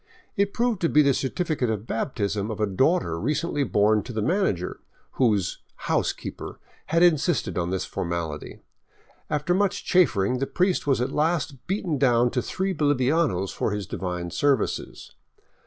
[0.35, 4.11] It proved to be the certifi cate of baptism of a daughter recently born to
[4.11, 4.79] the manager,
[5.11, 8.61] whose" housekeeper" had insisted on this formality.
[9.29, 13.85] After much chaffering the priest was at last beaten down to three bolivianos for his
[13.85, 15.13] divine services.